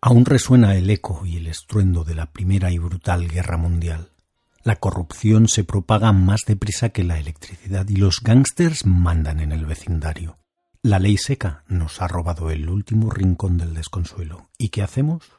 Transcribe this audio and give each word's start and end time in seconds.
Aún 0.00 0.24
resuena 0.24 0.74
el 0.74 0.90
eco 0.90 1.24
y 1.24 1.36
el 1.36 1.46
estruendo 1.46 2.04
de 2.04 2.14
la 2.14 2.26
primera 2.26 2.70
y 2.70 2.78
brutal 2.78 3.28
guerra 3.28 3.56
mundial. 3.56 4.10
La 4.64 4.76
corrupción 4.76 5.48
se 5.48 5.64
propaga 5.64 6.12
más 6.12 6.42
deprisa 6.46 6.90
que 6.90 7.04
la 7.04 7.18
electricidad 7.18 7.88
y 7.88 7.96
los 7.96 8.20
gángsters 8.20 8.86
mandan 8.86 9.40
en 9.40 9.52
el 9.52 9.66
vecindario. 9.66 10.38
La 10.82 10.98
ley 10.98 11.16
seca 11.16 11.64
nos 11.68 12.02
ha 12.02 12.08
robado 12.08 12.50
el 12.50 12.68
último 12.68 13.10
rincón 13.10 13.58
del 13.58 13.74
desconsuelo. 13.74 14.50
¿Y 14.58 14.70
qué 14.70 14.82
hacemos? 14.82 15.30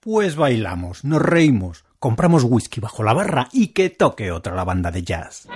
Pues 0.00 0.36
bailamos, 0.36 1.04
nos 1.04 1.20
reímos, 1.20 1.84
compramos 1.98 2.44
whisky 2.44 2.80
bajo 2.80 3.02
la 3.02 3.12
barra 3.12 3.48
y 3.52 3.68
que 3.68 3.90
toque 3.90 4.32
otra 4.32 4.54
la 4.54 4.64
banda 4.64 4.90
de 4.90 5.02
jazz. 5.02 5.46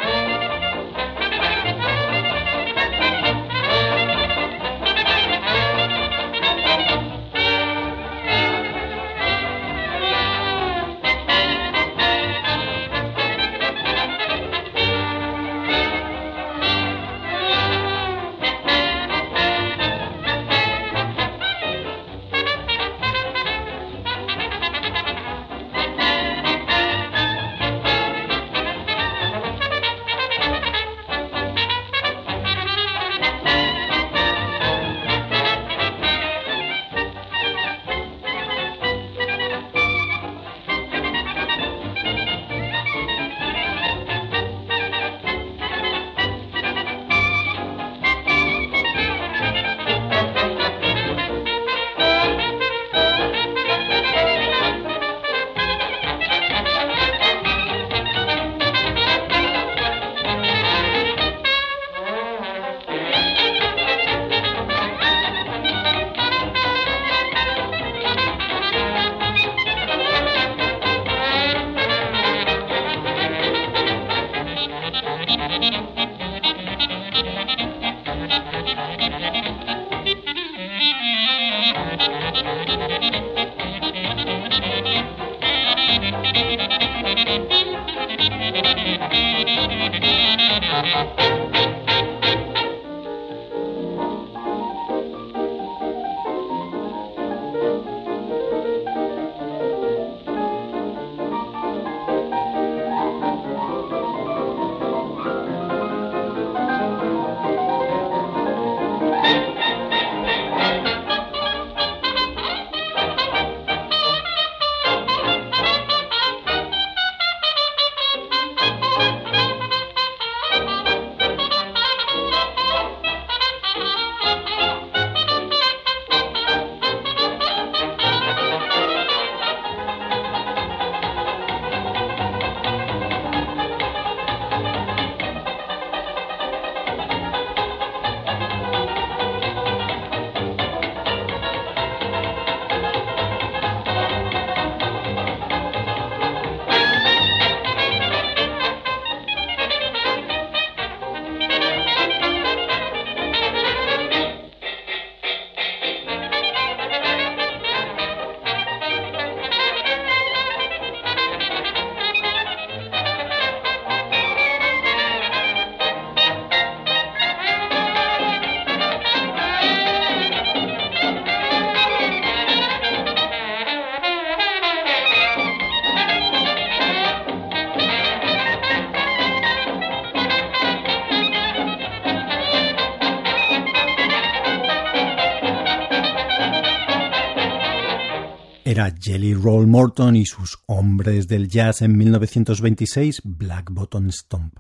Era 188.67 188.95
Jelly 188.99 189.35
Roll 189.35 189.67
Morton 189.67 190.17
y 190.17 190.25
sus 190.25 190.59
hombres 190.65 191.29
del 191.29 191.49
jazz 191.49 191.83
en 191.83 191.99
1926, 191.99 193.21
Black 193.23 193.71
Bottom 193.71 194.11
Stomp. 194.11 194.57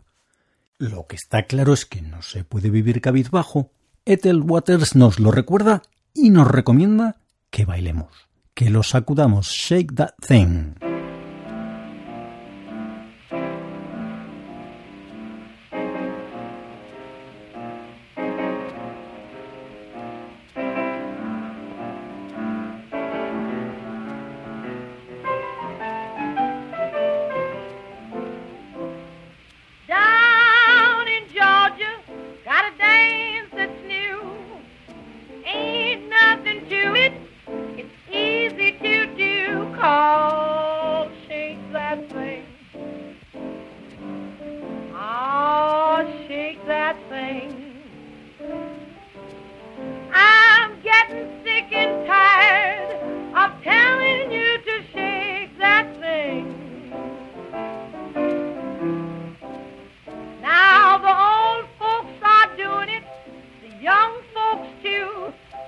Lo 0.77 1.07
que 1.07 1.17
está 1.17 1.45
claro 1.45 1.73
es 1.73 1.87
que 1.87 2.03
no 2.03 2.21
se 2.21 2.45
puede 2.45 2.69
vivir 2.69 3.01
cabizbajo. 3.01 3.71
Ethel 4.05 4.43
Waters 4.43 4.95
nos 4.95 5.19
lo 5.19 5.31
recuerda 5.31 5.81
y 6.13 6.29
nos 6.29 6.49
recomienda 6.49 7.17
que 7.49 7.65
bailemos, 7.65 8.29
que 8.53 8.69
lo 8.69 8.83
sacudamos, 8.83 9.49
shake 9.49 9.95
that 9.95 10.13
thing. 10.21 10.75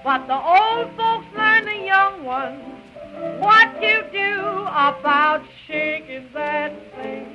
But 0.07 0.29
the 0.29 0.35
old 0.35 0.97
folks 0.97 1.27
learn 1.37 1.65
the 1.65 1.85
young 1.85 2.25
ones 2.25 2.63
what 3.41 3.81
to 3.81 4.09
do 4.13 4.61
about 4.69 5.43
shaking 5.67 6.29
that 6.33 6.73
thing. 6.95 7.27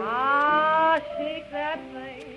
Ah, 0.00 0.98
shake 1.18 1.44
that 1.52 1.78
thing. 1.92 2.29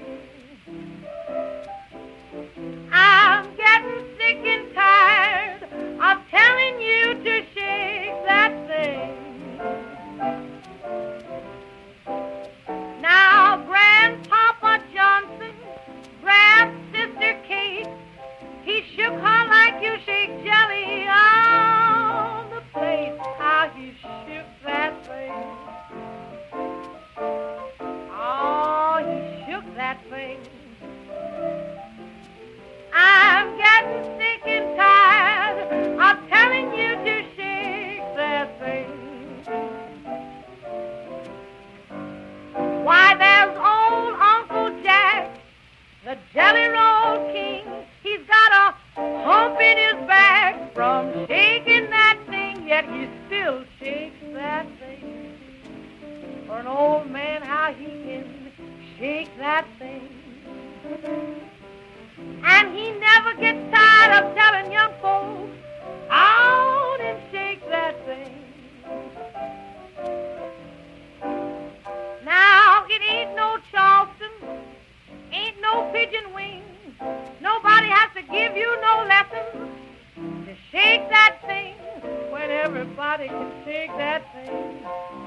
Oh, 28.16 29.00
you 29.00 29.46
shook 29.46 29.76
that 29.76 30.00
thing. 30.10 30.40
I'm 32.94 33.58
getting. 33.58 34.23
Never 63.34 63.42
gets 63.42 63.76
tired 63.76 64.24
of 64.24 64.36
telling 64.36 64.72
young 64.72 64.92
folks 65.02 65.58
out 66.10 66.98
and 67.00 67.20
shake 67.32 67.68
that 67.70 67.96
thing. 68.06 68.32
Now, 72.26 72.86
it 72.90 73.02
ain't 73.02 73.36
no 73.36 73.58
Charleston, 73.72 74.32
ain't 75.32 75.60
no 75.62 75.90
pigeon 75.92 76.34
wing. 76.34 76.64
Nobody 77.42 77.88
has 77.88 78.10
to 78.16 78.22
give 78.22 78.56
you 78.56 78.82
no 78.82 79.04
to 80.46 80.56
shake 80.72 81.10
that 81.10 81.38
thing 81.46 81.76
when 82.32 82.50
everybody 82.50 83.28
can 83.28 83.52
shake 83.66 83.92
that 83.98 84.24
thing. 84.34 85.23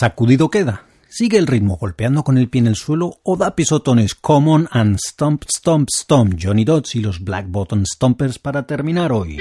Sacudido 0.00 0.48
queda. 0.48 0.86
Sigue 1.10 1.36
el 1.36 1.46
ritmo 1.46 1.76
golpeando 1.76 2.24
con 2.24 2.38
el 2.38 2.48
pie 2.48 2.62
en 2.62 2.68
el 2.68 2.76
suelo 2.76 3.20
o 3.22 3.36
da 3.36 3.54
pisotones 3.54 4.14
Common 4.14 4.66
and 4.70 4.96
Stomp 4.96 5.44
Stomp 5.44 5.90
Stomp 5.94 6.38
Johnny 6.40 6.64
Dodds 6.64 6.94
y 6.94 7.00
los 7.00 7.22
Black 7.22 7.50
Bottom 7.50 7.84
Stompers 7.84 8.38
para 8.38 8.66
terminar 8.66 9.12
hoy. 9.12 9.36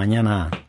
Mañana. 0.00 0.59